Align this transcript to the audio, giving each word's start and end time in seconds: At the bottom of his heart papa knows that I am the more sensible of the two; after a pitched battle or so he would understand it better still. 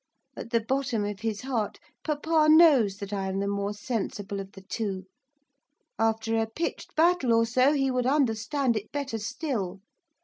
At 0.35 0.49
the 0.49 0.61
bottom 0.61 1.05
of 1.05 1.19
his 1.19 1.41
heart 1.41 1.77
papa 2.03 2.47
knows 2.49 2.97
that 2.97 3.13
I 3.13 3.27
am 3.29 3.37
the 3.39 3.45
more 3.47 3.71
sensible 3.71 4.39
of 4.39 4.53
the 4.53 4.61
two; 4.63 5.05
after 5.99 6.37
a 6.39 6.47
pitched 6.49 6.95
battle 6.95 7.33
or 7.33 7.45
so 7.45 7.73
he 7.73 7.91
would 7.91 8.07
understand 8.07 8.75
it 8.75 8.91
better 8.91 9.19
still. 9.19 9.79